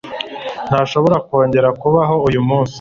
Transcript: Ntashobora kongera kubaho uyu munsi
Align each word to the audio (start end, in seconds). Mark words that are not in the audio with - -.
Ntashobora 0.67 1.17
kongera 1.27 1.69
kubaho 1.81 2.15
uyu 2.27 2.41
munsi 2.49 2.69